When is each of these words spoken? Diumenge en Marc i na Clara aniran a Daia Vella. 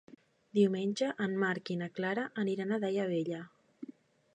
Diumenge 0.59 1.11
en 1.27 1.37
Marc 1.45 1.71
i 1.75 1.77
na 1.83 1.91
Clara 2.01 2.27
aniran 2.47 2.75
a 2.75 2.81
Daia 2.87 3.11
Vella. 3.17 3.45